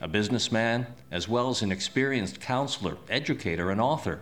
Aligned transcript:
a 0.00 0.08
businessman, 0.08 0.86
as 1.10 1.28
well 1.28 1.50
as 1.50 1.62
an 1.62 1.72
experienced 1.72 2.40
counselor, 2.40 2.96
educator, 3.08 3.70
and 3.70 3.80
author. 3.80 4.20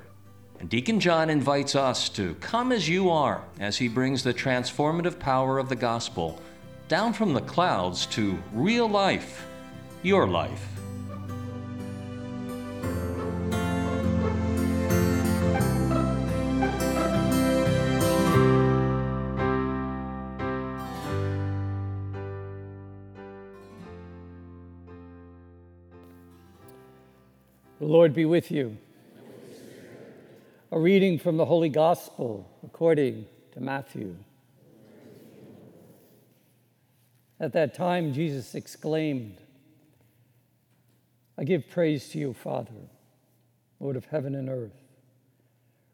And 0.60 0.68
Deacon 0.68 1.00
John 1.00 1.30
invites 1.30 1.74
us 1.74 2.08
to 2.10 2.34
come 2.36 2.70
as 2.70 2.88
you 2.88 3.10
are 3.10 3.42
as 3.58 3.78
he 3.78 3.88
brings 3.88 4.22
the 4.22 4.34
transformative 4.34 5.18
power 5.18 5.58
of 5.58 5.68
the 5.68 5.76
gospel 5.76 6.40
down 6.88 7.12
from 7.12 7.32
the 7.32 7.40
clouds 7.40 8.06
to 8.06 8.38
real 8.52 8.88
life, 8.88 9.46
your 10.02 10.28
life. 10.28 10.81
The 27.82 27.88
Lord 27.88 28.14
be 28.14 28.24
with 28.24 28.52
you. 28.52 28.78
A 30.70 30.78
reading 30.78 31.18
from 31.18 31.36
the 31.36 31.44
Holy 31.44 31.68
Gospel 31.68 32.48
according 32.64 33.26
to 33.54 33.60
Matthew. 33.60 34.14
At 37.40 37.54
that 37.54 37.74
time, 37.74 38.12
Jesus 38.12 38.54
exclaimed, 38.54 39.38
I 41.36 41.42
give 41.42 41.68
praise 41.68 42.08
to 42.10 42.18
you, 42.18 42.32
Father, 42.32 42.70
Lord 43.80 43.96
of 43.96 44.04
heaven 44.04 44.36
and 44.36 44.48
earth. 44.48 44.80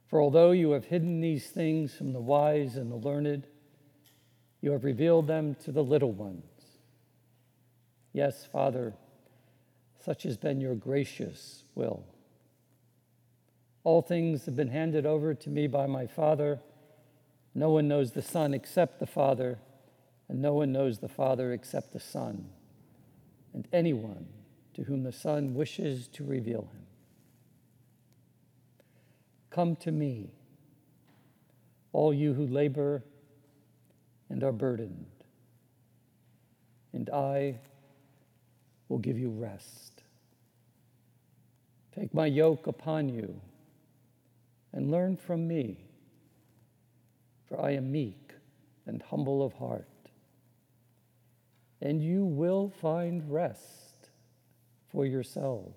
For 0.09 0.21
although 0.21 0.51
you 0.51 0.73
have 0.73 0.85
hidden 0.85 1.23
these 1.23 1.47
things 1.47 1.95
from 1.95 2.13
the 2.13 2.21
wise 2.21 2.77
and 2.77 2.93
the 2.93 2.97
learned, 2.97 3.47
you 4.61 4.73
have 4.73 4.85
revealed 4.85 5.27
them 5.27 5.57
to 5.65 5.73
the 5.73 5.83
little 5.83 6.13
ones. 6.13 6.43
Yes, 8.13 8.45
Father, 8.45 8.93
such 10.09 10.23
has 10.23 10.39
been 10.39 10.59
your 10.59 10.75
gracious 10.75 11.65
will. 11.75 12.03
All 13.85 14.01
things 14.01 14.47
have 14.47 14.57
been 14.57 14.69
handed 14.69 15.05
over 15.05 15.35
to 15.35 15.51
me 15.51 15.67
by 15.67 15.87
my 15.87 16.07
Father. 16.07 16.61
No 17.55 17.69
one 17.69 17.89
knows 17.89 18.13
the 18.13 18.23
Son 18.23 18.55
except 18.55 19.01
the 19.01 19.07
Father, 19.07 19.59
and 20.31 20.41
no 20.41 20.55
one 20.55 20.73
knows 20.73 20.99
the 20.99 21.11
Father 21.11 21.53
except 21.53 21.93
the 21.93 22.01
Son, 22.01 22.49
and 23.53 23.69
anyone 23.71 24.27
to 24.73 24.83
whom 24.85 25.03
the 25.03 25.13
Son 25.13 25.53
wishes 25.53 26.09
to 26.09 26.25
reveal 26.25 26.63
him. 26.73 26.87
Come 29.51 29.77
to 29.77 29.93
me, 29.93 30.31
all 31.93 32.15
you 32.15 32.33
who 32.33 32.47
labor 32.47 33.05
and 34.31 34.43
are 34.43 34.53
burdened, 34.53 35.05
and 36.95 37.11
I 37.11 37.59
will 38.89 38.99
give 38.99 39.19
you 39.19 39.31
rest. 39.31 40.03
Take 41.95 42.15
my 42.15 42.27
yoke 42.27 42.67
upon 42.67 43.09
you 43.09 43.41
and 44.73 44.91
learn 44.91 45.17
from 45.17 45.47
me, 45.49 45.79
for 47.49 47.61
I 47.61 47.73
am 47.73 47.91
meek 47.91 48.33
and 48.87 49.03
humble 49.03 49.43
of 49.43 49.53
heart, 49.55 49.89
and 51.81 52.03
you 52.03 52.25
will 52.25 52.73
find 52.81 53.31
rest 53.31 54.11
for 54.91 55.05
yourselves. 55.05 55.77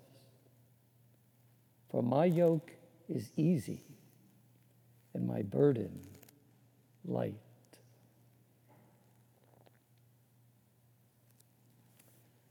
For 1.90 2.02
my 2.02 2.24
yoke 2.24 2.72
is 3.08 3.30
easy 3.36 3.82
and 5.14 5.26
my 5.26 5.42
burden 5.42 6.00
light. 7.04 7.34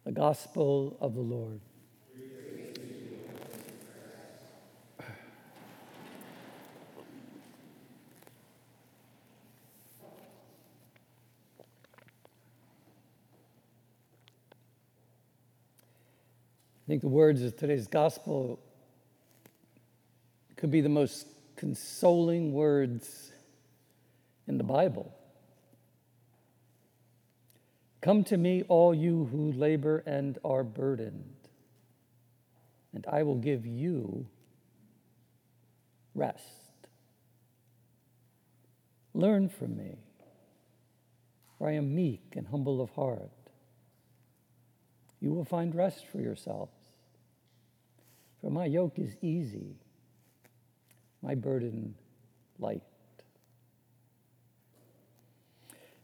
The 0.03 0.10
Gospel 0.21 0.97
of 1.01 1.15
the 1.15 1.21
Lord. 1.21 1.59
I 4.99 5.03
think 16.85 17.01
the 17.01 17.07
words 17.07 17.41
of 17.41 17.57
today's 17.57 17.87
gospel 17.87 18.59
could 20.55 20.69
be 20.69 20.81
the 20.81 20.89
most 20.89 21.25
consoling 21.55 22.53
words 22.53 23.31
in 24.47 24.59
the 24.59 24.63
Bible. 24.63 25.11
Come 28.01 28.23
to 28.25 28.37
me, 28.37 28.63
all 28.67 28.95
you 28.95 29.25
who 29.31 29.51
labor 29.51 30.03
and 30.07 30.39
are 30.43 30.63
burdened, 30.63 31.35
and 32.93 33.05
I 33.07 33.21
will 33.21 33.35
give 33.35 33.65
you 33.65 34.25
rest. 36.15 36.87
Learn 39.13 39.49
from 39.49 39.77
me, 39.77 39.99
for 41.57 41.69
I 41.69 41.73
am 41.73 41.93
meek 41.93 42.33
and 42.35 42.47
humble 42.47 42.81
of 42.81 42.89
heart. 42.91 43.29
You 45.19 45.31
will 45.31 45.45
find 45.45 45.75
rest 45.75 46.07
for 46.11 46.19
yourselves. 46.19 46.73
For 48.41 48.49
my 48.49 48.65
yoke 48.65 48.97
is 48.97 49.15
easy, 49.21 49.75
my 51.21 51.35
burden 51.35 51.93
light. 52.57 52.81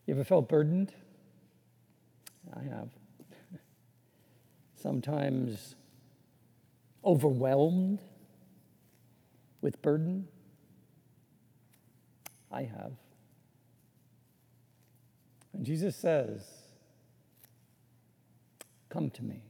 You 0.06 0.14
ever 0.14 0.24
felt 0.24 0.48
burdened? 0.48 0.94
I 2.56 2.64
have. 2.64 2.90
Sometimes 4.82 5.76
overwhelmed 7.04 8.00
with 9.62 9.82
burden. 9.82 10.28
I 12.52 12.64
have. 12.64 12.94
And 15.54 15.66
Jesus 15.66 15.96
says, 15.96 16.46
Come 18.90 19.10
to 19.12 19.24
me. 19.24 19.44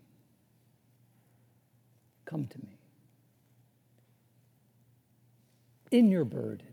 Come 2.26 2.48
to 2.48 2.58
me. 2.60 2.80
In 5.92 6.10
your 6.10 6.26
burden, 6.26 6.68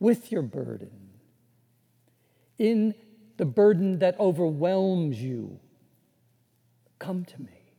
with 0.00 0.32
your 0.32 0.42
burden, 0.42 1.10
in 2.58 2.94
the 3.36 3.44
burden 3.44 3.98
that 3.98 4.18
overwhelms 4.18 5.20
you, 5.20 5.58
come 6.98 7.24
to 7.24 7.42
me. 7.42 7.72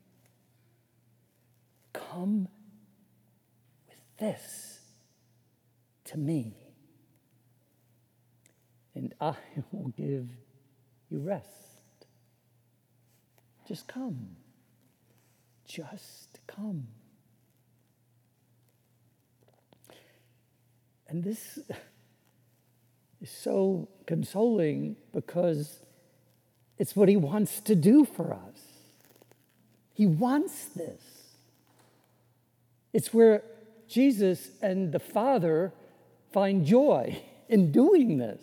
Come 1.94 2.48
with 3.88 3.98
this 4.20 4.80
to 6.06 6.18
me, 6.18 6.56
and 8.94 9.14
I 9.22 9.36
will 9.72 9.90
give 9.90 10.30
you 11.10 11.20
rest. 11.20 11.50
Just 13.68 13.88
come. 13.88 14.36
Just 15.66 16.40
come. 16.48 16.88
And 21.08 21.24
this 21.24 21.60
is 23.26 23.32
so 23.32 23.88
consoling 24.06 24.96
because 25.12 25.80
it's 26.78 26.96
what 26.96 27.10
he 27.10 27.18
wants 27.18 27.60
to 27.62 27.74
do 27.74 28.06
for 28.06 28.34
us. 28.34 28.60
He 29.94 30.06
wants 30.06 30.66
this. 30.66 31.02
It's 32.94 33.12
where 33.12 33.42
Jesus 33.88 34.50
and 34.62 34.92
the 34.92 35.00
Father 35.00 35.74
find 36.34 36.66
joy 36.66 37.20
in 37.50 37.72
doing 37.72 38.20
this. 38.20 38.42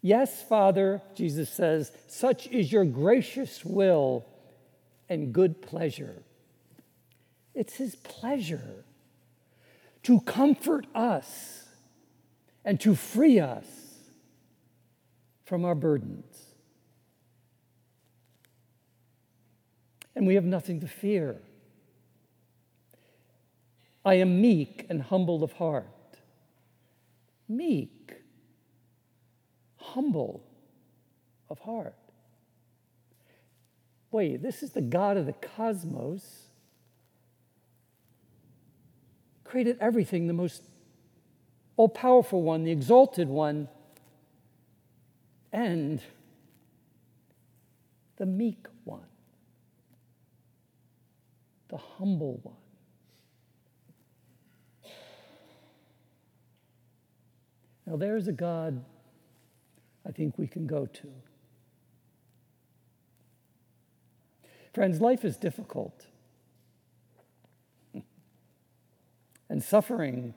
Yes, 0.00 0.42
Father, 0.42 1.00
Jesus 1.14 1.48
says, 1.48 1.92
such 2.08 2.48
is 2.48 2.72
your 2.72 2.84
gracious 2.84 3.64
will 3.64 4.26
and 5.08 5.32
good 5.32 5.62
pleasure. 5.62 6.24
It's 7.54 7.74
his 7.74 7.94
pleasure 7.94 8.84
to 10.02 10.20
comfort 10.22 10.86
us 10.92 11.61
and 12.64 12.80
to 12.80 12.94
free 12.94 13.40
us 13.40 13.66
from 15.44 15.64
our 15.64 15.74
burdens. 15.74 16.24
And 20.14 20.26
we 20.26 20.34
have 20.34 20.44
nothing 20.44 20.80
to 20.80 20.86
fear 20.86 21.40
I 24.04 24.14
am 24.14 24.40
meek 24.40 24.86
and 24.88 25.00
humble 25.00 25.44
of 25.44 25.52
heart. 25.52 25.86
Meek, 27.48 28.14
humble 29.76 30.42
of 31.48 31.58
heart. 31.60 31.94
Wait, 34.10 34.42
this 34.42 34.62
is 34.62 34.72
the 34.72 34.80
God 34.80 35.16
of 35.16 35.26
the 35.26 35.32
cosmos. 35.32 36.46
Created 39.44 39.76
everything, 39.80 40.26
the 40.26 40.32
most 40.32 40.62
all 41.76 41.88
powerful 41.88 42.42
one, 42.42 42.64
the 42.64 42.70
exalted 42.70 43.28
one, 43.28 43.68
and 45.52 46.00
the 48.16 48.26
meek 48.26 48.66
one, 48.84 49.00
the 51.68 51.76
humble 51.76 52.40
one. 52.42 52.56
Now, 57.86 57.96
there's 57.96 58.28
a 58.28 58.32
God 58.32 58.84
I 60.06 60.12
think 60.12 60.38
we 60.38 60.46
can 60.46 60.66
go 60.66 60.86
to. 60.86 61.08
Friends, 64.72 65.00
life 65.00 65.24
is 65.24 65.36
difficult. 65.36 66.06
And 69.48 69.62
suffering 69.62 70.32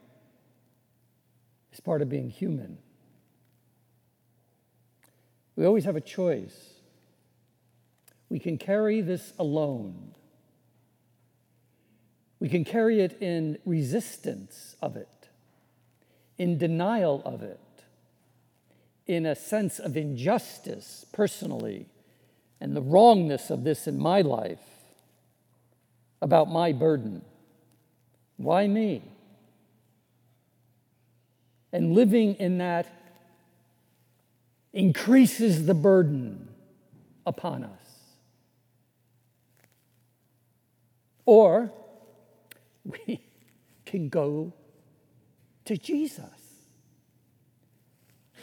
is 1.76 1.82
part 1.82 2.02
of 2.02 2.10
being 2.10 2.30
human. 2.30 2.78
We 5.58 5.66
always 5.66 5.84
have 5.84 5.98
a 5.98 6.02
choice. 6.02 6.74
We 8.30 8.40
can 8.40 8.58
carry 8.58 9.02
this 9.02 9.34
alone. 9.38 10.16
We 12.40 12.48
can 12.48 12.64
carry 12.64 13.02
it 13.02 13.22
in 13.22 13.58
resistance 13.66 14.76
of 14.82 14.96
it, 14.96 15.30
in 16.38 16.58
denial 16.58 17.22
of 17.26 17.44
it, 17.44 17.60
in 19.06 19.26
a 19.26 19.36
sense 19.36 19.78
of 19.78 19.98
injustice 19.98 21.06
personally 21.12 21.88
and 22.62 22.76
the 22.76 22.82
wrongness 22.82 23.50
of 23.50 23.64
this 23.66 23.86
in 23.86 24.00
my 24.00 24.22
life, 24.22 24.60
about 26.22 26.50
my 26.50 26.72
burden. 26.72 27.22
Why 28.38 28.66
me? 28.68 29.15
And 31.76 31.94
living 31.94 32.36
in 32.36 32.60
that 32.60 32.88
increases 34.72 35.66
the 35.66 35.74
burden 35.74 36.48
upon 37.26 37.66
us. 37.66 37.86
Or 41.26 41.74
we 42.86 43.20
can 43.86 44.08
go 44.08 44.54
to 45.66 45.76
Jesus. 45.78 46.24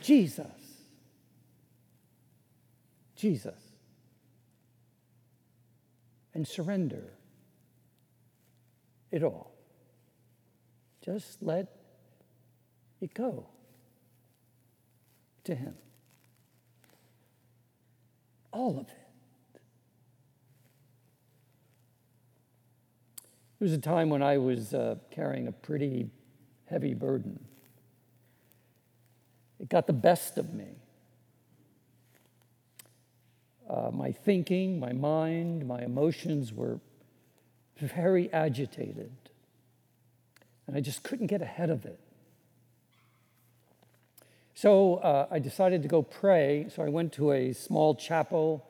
Jesus. 0.03 0.47
Jesus. 3.17 3.63
And 6.35 6.47
surrender 6.47 7.15
it 9.11 9.23
all. 9.23 9.55
Just 11.01 11.43
let 11.43 11.82
it 13.03 13.15
go 13.15 13.47
to 15.45 15.55
Him. 15.55 15.75
All 18.53 18.79
of 18.79 18.89
it. 18.89 18.97
There 23.59 23.67
was 23.67 23.73
a 23.73 23.79
time 23.79 24.11
when 24.11 24.23
I 24.23 24.39
was 24.39 24.75
uh, 24.75 24.97
carrying 25.11 25.47
a 25.47 25.53
pretty 25.53 26.11
heavy 26.67 26.95
burden. 26.95 27.39
It 29.61 29.69
got 29.69 29.87
the 29.87 29.93
best 29.93 30.37
of 30.37 30.53
me. 30.53 30.67
Uh, 33.71 33.91
my 33.93 34.13
thinking, 34.13 34.81
my 34.81 34.93
mind, 34.93 35.67
my 35.67 35.83
emotions 35.83 36.53
were 36.53 36.81
very 37.79 38.33
agitated. 38.33 39.13
And 40.67 40.77
I 40.77 40.81
just 40.81 41.03
couldn't 41.03 41.29
get 41.29 41.41
ahead 41.41 41.71
of 41.71 41.87
it. 41.87 42.01
So 44.63 44.99
uh, 44.99 45.27
I 45.29 45.41
decided 45.41 45.83
to 45.83 45.89
go 45.89 46.03
pray. 46.03 46.69
So 46.73 46.85
I 46.85 46.89
went 46.89 47.15
to 47.15 47.33
a 47.33 47.53
small 47.53 47.97
chapel, 47.97 48.65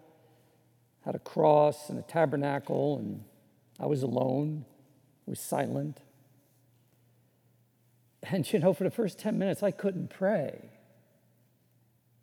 had 1.04 1.14
a 1.14 1.18
cross 1.18 1.90
and 1.90 1.98
a 1.98 2.02
tabernacle, 2.02 2.96
and 2.96 3.22
I 3.78 3.84
was 3.84 4.02
alone, 4.02 4.64
was 5.26 5.38
silent. 5.38 6.00
And 8.22 8.50
you 8.50 8.58
know, 8.58 8.72
for 8.72 8.84
the 8.84 8.90
first 8.90 9.18
10 9.18 9.38
minutes, 9.38 9.62
I 9.62 9.70
couldn't 9.70 10.08
pray. 10.08 10.70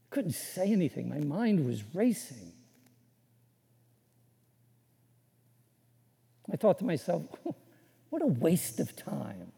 Couldn't 0.10 0.34
say 0.34 0.72
anything. 0.72 1.08
My 1.08 1.20
mind 1.20 1.64
was 1.64 1.84
racing. 1.94 2.54
I 6.52 6.56
thought 6.56 6.80
to 6.80 6.86
myself, 6.86 7.22
what 8.10 8.24
a 8.24 8.28
waste 8.28 8.80
of 8.80 8.96
time. 8.96 9.52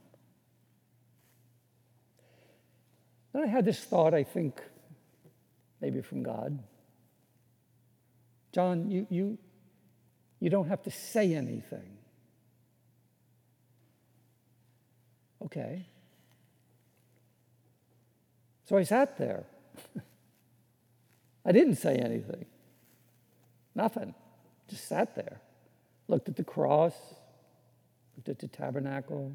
Then 3.33 3.44
I 3.44 3.48
had 3.48 3.66
this 3.66 3.80
thought, 3.80 4.13
I 4.13 4.24
think, 4.24 4.62
maybe 5.80 6.01
from 6.01 6.24
God. 6.24 6.60
John, 8.51 8.92
you, 8.92 9.07
you, 9.10 9.38
you 10.39 10.50
don't 10.50 10.68
have 10.68 10.83
to 10.83 10.92
say 10.92 11.33
anything. 11.33 11.98
Okay. 15.45 15.86
So 18.66 18.78
I 18.78 18.83
sat 18.83 19.18
there. 19.18 19.45
I 21.45 21.51
didn't 21.51 21.75
say 21.75 21.95
anything. 21.95 22.45
Nothing. 23.74 24.13
Just 24.69 24.88
sat 24.88 25.16
there. 25.16 25.42
Looked 26.07 26.30
at 26.30 26.36
the 26.36 26.44
cross, 26.44 26.94
looked 28.16 28.30
at 28.30 28.39
the 28.39 28.48
tabernacle, 28.48 29.33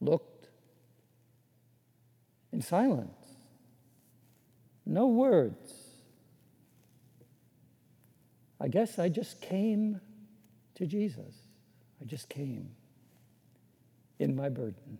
looked 0.00 0.39
in 2.52 2.60
silence. 2.62 3.16
No 4.86 5.06
words. 5.06 5.72
I 8.60 8.68
guess 8.68 8.98
I 8.98 9.08
just 9.08 9.40
came 9.40 10.00
to 10.74 10.86
Jesus. 10.86 11.34
I 12.00 12.04
just 12.04 12.28
came 12.28 12.70
in 14.18 14.36
my 14.36 14.48
burden. 14.48 14.98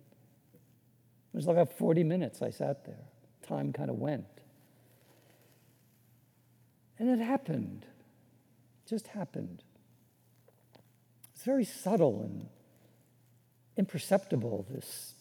It 1.33 1.37
was 1.37 1.45
like 1.47 1.57
about 1.57 1.77
40 1.77 2.03
minutes 2.03 2.41
I 2.41 2.49
sat 2.49 2.85
there. 2.85 3.05
Time 3.47 3.71
kind 3.71 3.89
of 3.89 3.97
went. 3.97 4.25
And 6.97 7.09
it 7.09 7.23
happened. 7.23 7.85
It 8.85 8.89
just 8.89 9.07
happened. 9.07 9.63
It's 11.33 11.43
very 11.43 11.65
subtle 11.65 12.21
and 12.21 12.47
imperceptible, 13.77 14.67
this 14.69 15.15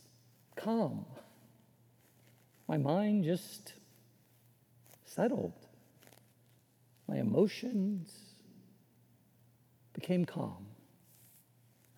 calm. 0.56 1.06
My 2.70 2.76
mind 2.76 3.24
just 3.24 3.72
settled. 5.04 5.54
My 7.08 7.16
emotions 7.16 8.16
became 9.92 10.24
calm 10.24 10.66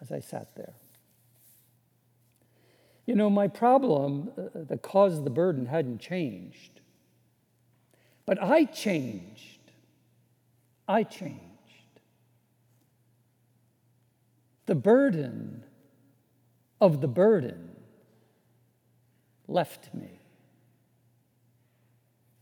as 0.01 0.11
I 0.11 0.21
sat 0.21 0.57
there. 0.57 0.73
You 3.05 3.15
know, 3.17 3.29
my 3.29 3.49
problem 3.49 4.31
uh, 4.39 4.65
that 4.65 4.81
caused 4.81 5.25
the 5.25 5.31
burden 5.31 5.67
hadn't 5.67 5.99
changed, 5.99 6.81
but 8.25 8.43
I 8.43 8.65
changed. 8.65 9.73
I 10.89 11.03
changed. 11.03 12.01
The 14.65 14.75
burden 14.75 15.65
of 16.81 17.03
the 17.03 17.09
burden 17.09 17.77
left 19.47 19.93
me 19.93 20.22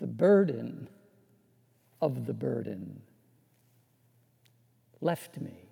the 0.01 0.07
burden 0.07 0.89
of 2.01 2.27
the 2.27 2.33
burden 2.33 3.03
left 5.01 5.39
me. 5.39 5.69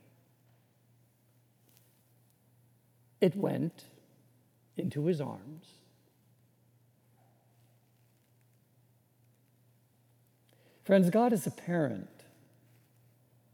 It 3.21 3.35
went 3.35 3.85
into 4.77 5.07
his 5.07 5.21
arms. 5.21 5.67
Friends, 10.85 11.11
God 11.11 11.33
is 11.33 11.47
a 11.47 11.51
parent 11.51 12.09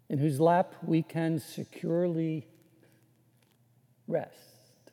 in 0.09 0.19
whose 0.19 0.41
lap 0.41 0.75
we 0.83 1.03
can 1.03 1.39
securely 1.39 2.47
rest 4.07 4.93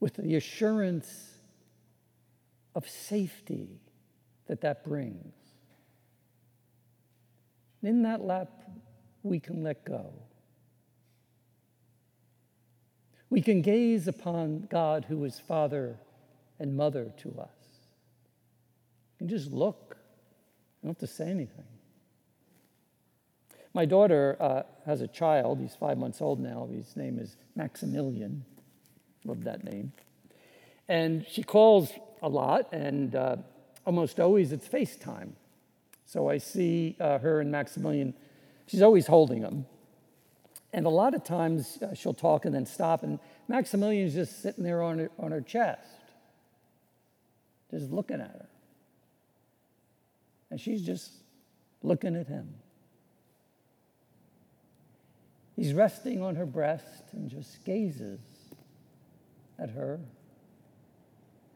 with 0.00 0.14
the 0.14 0.34
assurance 0.34 1.35
of 2.76 2.88
safety 2.88 3.80
that 4.46 4.60
that 4.60 4.84
brings. 4.84 5.34
And 7.82 7.90
In 7.90 8.02
that 8.02 8.20
lap, 8.20 8.50
we 9.24 9.40
can 9.40 9.64
let 9.64 9.84
go. 9.84 10.12
we 13.28 13.40
can 13.40 13.60
gaze 13.60 14.06
upon 14.06 14.66
God 14.70 15.04
who 15.08 15.24
is 15.24 15.40
Father 15.40 15.98
and 16.58 16.76
Mother 16.76 17.12
to 17.18 17.38
us. 17.40 17.48
Can 19.18 19.28
just 19.28 19.50
look, 19.52 19.96
you 20.82 20.86
don't 20.88 20.98
have 20.98 21.08
to 21.08 21.12
say 21.12 21.28
anything. 21.28 21.64
My 23.74 23.84
daughter 23.84 24.36
uh, 24.40 24.62
has 24.86 25.00
a 25.00 25.08
child. 25.08 25.58
He's 25.60 25.74
five 25.74 25.98
months 25.98 26.22
old 26.22 26.40
now. 26.40 26.68
His 26.70 26.96
name 26.96 27.18
is 27.18 27.36
Maximilian. 27.54 28.44
Love 29.24 29.44
that 29.44 29.64
name. 29.64 29.92
And 30.88 31.26
she 31.28 31.42
calls 31.42 31.90
a 32.22 32.28
lot, 32.28 32.72
and 32.72 33.14
uh, 33.14 33.36
almost 33.84 34.20
always 34.20 34.52
it's 34.52 34.68
FaceTime. 34.68 35.30
So 36.04 36.28
I 36.28 36.38
see 36.38 36.96
uh, 37.00 37.18
her 37.18 37.40
and 37.40 37.50
Maximilian. 37.50 38.14
She's 38.66 38.82
always 38.82 39.06
holding 39.06 39.42
him. 39.42 39.66
And 40.72 40.86
a 40.86 40.90
lot 40.90 41.14
of 41.14 41.24
times 41.24 41.78
uh, 41.82 41.94
she'll 41.94 42.14
talk 42.14 42.44
and 42.44 42.54
then 42.54 42.66
stop, 42.66 43.02
and 43.02 43.18
Maximilian's 43.48 44.14
just 44.14 44.42
sitting 44.42 44.64
there 44.64 44.82
on 44.82 44.98
her, 44.98 45.10
on 45.18 45.30
her 45.30 45.40
chest, 45.40 45.82
just 47.70 47.90
looking 47.90 48.20
at 48.20 48.28
her. 48.28 48.46
And 50.50 50.60
she's 50.60 50.82
just 50.82 51.12
looking 51.82 52.14
at 52.14 52.26
him. 52.26 52.54
He's 55.56 55.72
resting 55.72 56.22
on 56.22 56.36
her 56.36 56.46
breast 56.46 57.04
and 57.12 57.30
just 57.30 57.64
gazes 57.64 58.20
at 59.58 59.70
her. 59.70 59.98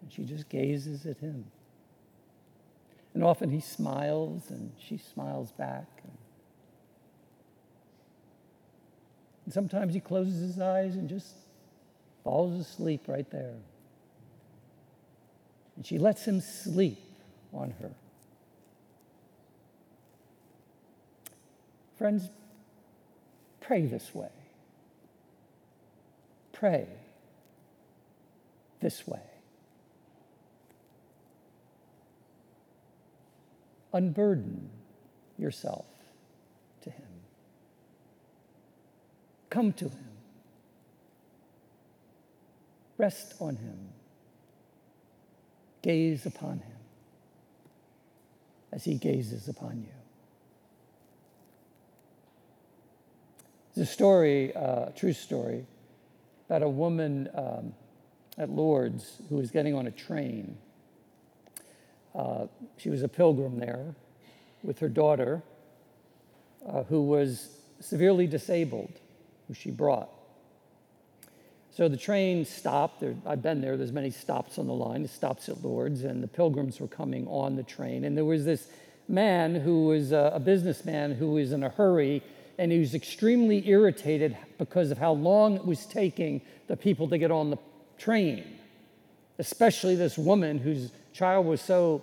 And 0.02 0.12
she 0.12 0.24
just 0.24 0.48
gazes 0.48 1.06
at 1.06 1.18
him. 1.18 1.46
And 3.14 3.24
often 3.24 3.50
he 3.50 3.60
smiles 3.60 4.50
and 4.50 4.72
she 4.78 4.98
smiles 4.98 5.52
back. 5.52 5.88
And 9.44 9.52
sometimes 9.52 9.94
he 9.94 10.00
closes 10.00 10.40
his 10.40 10.60
eyes 10.60 10.94
and 10.94 11.08
just 11.08 11.34
falls 12.22 12.58
asleep 12.60 13.02
right 13.08 13.28
there. 13.30 13.56
And 15.76 15.84
she 15.84 15.98
lets 15.98 16.24
him 16.24 16.40
sleep 16.40 16.98
on 17.52 17.74
her. 17.80 17.90
Friends, 21.98 22.30
pray 23.60 23.86
this 23.86 24.14
way. 24.14 24.28
Pray 26.52 26.86
this 28.80 29.06
way. 29.06 29.20
Unburden 33.92 34.70
yourself 35.38 35.86
to 36.82 36.90
Him. 36.90 37.08
Come 39.48 39.72
to 39.74 39.86
Him. 39.86 40.08
Rest 42.98 43.34
on 43.40 43.56
Him. 43.56 43.78
Gaze 45.82 46.26
upon 46.26 46.58
Him 46.58 46.76
as 48.72 48.84
He 48.84 48.94
gazes 48.94 49.48
upon 49.48 49.80
you. 49.80 50.00
There's 53.74 53.88
a 53.88 53.92
story, 53.92 54.54
uh, 54.54 54.86
a 54.86 54.92
true 54.94 55.12
story, 55.12 55.64
about 56.48 56.62
a 56.62 56.68
woman 56.68 57.28
um, 57.34 57.74
at 58.36 58.50
Lourdes 58.50 59.22
who 59.28 59.36
was 59.36 59.50
getting 59.50 59.74
on 59.74 59.86
a 59.86 59.90
train. 59.90 60.58
Uh, 62.14 62.46
she 62.76 62.90
was 62.90 63.02
a 63.02 63.08
pilgrim 63.08 63.58
there 63.58 63.94
with 64.62 64.78
her 64.78 64.88
daughter, 64.88 65.42
uh, 66.68 66.82
who 66.84 67.02
was 67.02 67.48
severely 67.80 68.26
disabled, 68.26 68.92
who 69.48 69.54
she 69.54 69.70
brought. 69.70 70.10
So 71.72 71.88
the 71.88 71.96
train 71.96 72.44
stopped. 72.44 73.00
There, 73.00 73.14
I've 73.24 73.42
been 73.42 73.60
there. 73.60 73.76
There's 73.76 73.92
many 73.92 74.10
stops 74.10 74.58
on 74.58 74.66
the 74.66 74.74
line. 74.74 75.04
It 75.04 75.10
stops 75.10 75.48
at 75.48 75.62
Lourdes, 75.62 76.04
and 76.04 76.22
the 76.22 76.28
pilgrims 76.28 76.80
were 76.80 76.88
coming 76.88 77.26
on 77.28 77.56
the 77.56 77.62
train. 77.62 78.04
And 78.04 78.16
there 78.16 78.24
was 78.24 78.44
this 78.44 78.68
man 79.08 79.54
who 79.54 79.86
was 79.86 80.12
a, 80.12 80.32
a 80.34 80.40
businessman 80.40 81.12
who 81.12 81.32
was 81.32 81.52
in 81.52 81.62
a 81.62 81.68
hurry 81.68 82.22
and 82.60 82.70
he 82.70 82.78
was 82.78 82.94
extremely 82.94 83.66
irritated 83.66 84.36
because 84.58 84.90
of 84.90 84.98
how 84.98 85.12
long 85.12 85.56
it 85.56 85.64
was 85.64 85.86
taking 85.86 86.42
the 86.66 86.76
people 86.76 87.08
to 87.08 87.16
get 87.16 87.30
on 87.30 87.48
the 87.48 87.56
train, 87.96 88.44
especially 89.38 89.96
this 89.96 90.18
woman 90.18 90.58
whose 90.58 90.90
child 91.12 91.46
was 91.46 91.60
so 91.60 92.02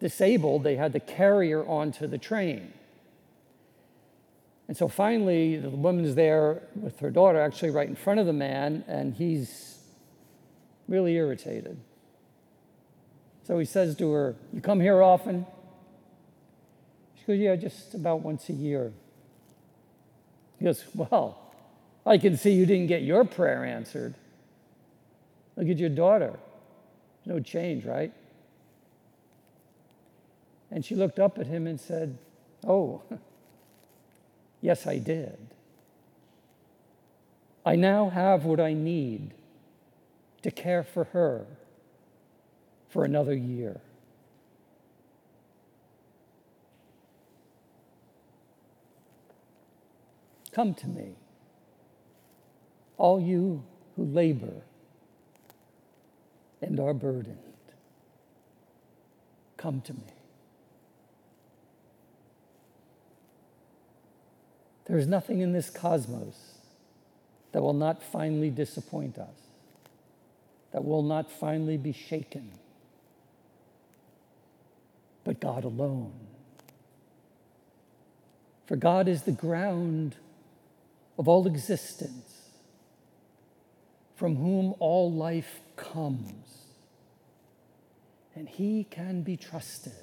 disabled 0.00 0.64
they 0.64 0.76
had 0.76 0.92
to 0.92 1.00
carry 1.00 1.50
her 1.50 1.64
onto 1.66 2.06
the 2.06 2.18
train. 2.18 2.72
And 4.68 4.76
so 4.76 4.88
finally, 4.88 5.58
the 5.58 5.70
woman's 5.70 6.14
there 6.14 6.62
with 6.74 6.98
her 7.00 7.10
daughter, 7.10 7.40
actually 7.40 7.70
right 7.70 7.88
in 7.88 7.96
front 7.96 8.20
of 8.20 8.26
the 8.26 8.32
man, 8.32 8.84
and 8.88 9.14
he's 9.14 9.78
really 10.88 11.14
irritated. 11.14 11.78
So 13.44 13.58
he 13.58 13.64
says 13.64 13.96
to 13.96 14.10
her, 14.12 14.36
You 14.52 14.60
come 14.60 14.80
here 14.80 15.02
often? 15.02 15.46
She 17.16 17.24
goes, 17.26 17.38
Yeah, 17.38 17.56
just 17.56 17.94
about 17.94 18.20
once 18.20 18.48
a 18.48 18.52
year. 18.52 18.92
He 20.58 20.64
goes, 20.64 20.84
Well, 20.94 21.38
I 22.06 22.18
can 22.18 22.36
see 22.36 22.52
you 22.52 22.66
didn't 22.66 22.86
get 22.86 23.02
your 23.02 23.24
prayer 23.24 23.64
answered. 23.64 24.14
Look 25.56 25.68
at 25.68 25.78
your 25.78 25.90
daughter. 25.90 26.38
No 27.26 27.40
change, 27.40 27.84
right? 27.84 28.12
And 30.72 30.82
she 30.84 30.94
looked 30.94 31.18
up 31.18 31.38
at 31.38 31.46
him 31.46 31.66
and 31.66 31.78
said, 31.78 32.16
Oh, 32.66 33.02
yes, 34.62 34.86
I 34.86 34.96
did. 34.98 35.36
I 37.64 37.76
now 37.76 38.08
have 38.08 38.44
what 38.44 38.58
I 38.58 38.72
need 38.72 39.34
to 40.42 40.50
care 40.50 40.82
for 40.82 41.04
her 41.04 41.46
for 42.88 43.04
another 43.04 43.34
year. 43.34 43.80
Come 50.52 50.74
to 50.74 50.86
me, 50.86 51.14
all 52.96 53.20
you 53.20 53.62
who 53.96 54.04
labor 54.04 54.62
and 56.60 56.80
are 56.80 56.94
burdened. 56.94 57.38
Come 59.56 59.80
to 59.82 59.94
me. 59.94 60.21
There 64.92 64.98
is 64.98 65.06
nothing 65.06 65.40
in 65.40 65.54
this 65.54 65.70
cosmos 65.70 66.58
that 67.52 67.62
will 67.62 67.72
not 67.72 68.02
finally 68.02 68.50
disappoint 68.50 69.16
us, 69.16 69.38
that 70.70 70.84
will 70.84 71.02
not 71.02 71.32
finally 71.32 71.78
be 71.78 71.92
shaken, 71.92 72.50
but 75.24 75.40
God 75.40 75.64
alone. 75.64 76.12
For 78.66 78.76
God 78.76 79.08
is 79.08 79.22
the 79.22 79.32
ground 79.32 80.16
of 81.16 81.26
all 81.26 81.46
existence, 81.46 82.50
from 84.14 84.36
whom 84.36 84.74
all 84.78 85.10
life 85.10 85.60
comes. 85.74 86.66
And 88.34 88.46
he 88.46 88.84
can 88.84 89.22
be 89.22 89.38
trusted. 89.38 89.94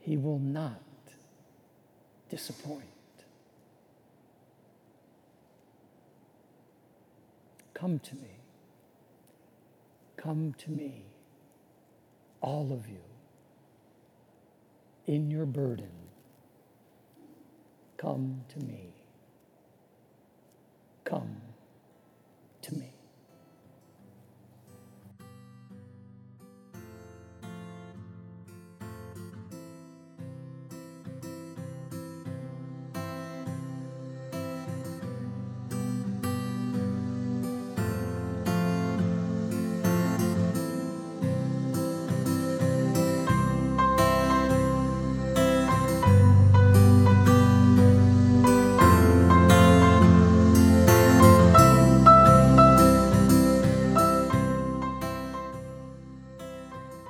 He 0.00 0.16
will 0.16 0.40
not 0.40 0.82
disappoint. 2.28 2.82
Come 7.80 7.98
to 8.00 8.14
me. 8.16 8.36
Come 10.18 10.54
to 10.58 10.70
me, 10.70 11.04
all 12.42 12.72
of 12.72 12.86
you, 12.88 13.00
in 15.06 15.30
your 15.30 15.46
burden. 15.46 15.90
Come 17.96 18.42
to 18.50 18.58
me 18.66 18.90
come 21.10 21.36